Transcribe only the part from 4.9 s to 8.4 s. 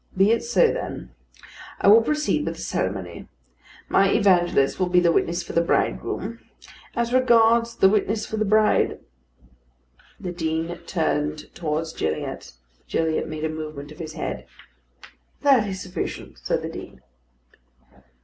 the witness for the bridegroom; as regards the witness for